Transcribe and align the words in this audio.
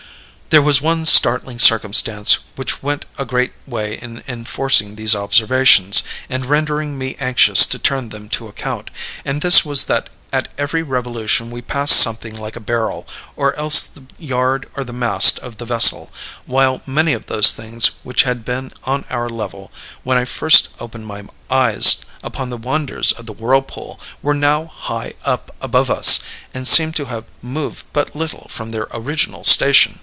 "There 0.49 0.61
was 0.61 0.81
one 0.81 1.05
startling 1.05 1.59
circumstance 1.59 2.39
which 2.57 2.83
went 2.83 3.05
a 3.17 3.23
great 3.23 3.53
way 3.65 3.93
in 4.01 4.21
enforcing 4.27 4.97
these 4.97 5.15
observations, 5.15 6.03
and 6.29 6.43
rendering 6.45 6.97
me 6.97 7.15
anxious 7.21 7.65
to 7.67 7.79
turn 7.79 8.09
them 8.09 8.27
to 8.31 8.49
account, 8.49 8.89
and 9.23 9.41
this 9.41 9.63
was 9.63 9.85
that 9.85 10.09
at 10.33 10.49
every 10.57 10.83
revolution 10.83 11.51
we 11.51 11.61
passed 11.61 11.95
something 11.95 12.37
like 12.37 12.57
a 12.57 12.59
barrel, 12.59 13.07
or 13.37 13.55
else 13.55 13.81
the 13.83 14.03
yard 14.19 14.67
or 14.75 14.83
the 14.83 14.91
mast 14.91 15.39
of 15.39 15.57
the 15.57 15.63
vessel; 15.63 16.11
while 16.45 16.81
many 16.85 17.13
of 17.13 17.27
those 17.27 17.53
things 17.53 17.91
which 18.03 18.23
had 18.23 18.43
been 18.43 18.73
on 18.83 19.05
our 19.09 19.29
level 19.29 19.71
when 20.03 20.17
I 20.17 20.25
first 20.25 20.67
opened 20.81 21.05
my 21.07 21.23
eyes 21.49 21.95
upon 22.21 22.49
the 22.49 22.57
wonders 22.57 23.13
of 23.13 23.25
the 23.25 23.31
whirlpool, 23.31 24.01
were 24.21 24.33
now 24.33 24.65
high 24.65 25.13
up 25.23 25.55
above 25.61 25.89
us, 25.89 26.19
and 26.53 26.67
seemed 26.67 26.97
to 26.97 27.05
have 27.05 27.23
moved 27.41 27.85
but 27.93 28.17
little 28.17 28.47
from 28.49 28.71
their 28.71 28.89
original 28.91 29.45
station. 29.45 29.99